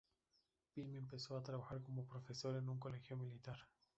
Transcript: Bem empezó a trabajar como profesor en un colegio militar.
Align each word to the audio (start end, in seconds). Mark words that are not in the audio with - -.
Bem 0.75 0.95
empezó 0.95 1.37
a 1.37 1.43
trabajar 1.43 1.79
como 1.83 2.07
profesor 2.07 2.57
en 2.57 2.67
un 2.69 2.79
colegio 2.79 3.15
militar. 3.15 3.59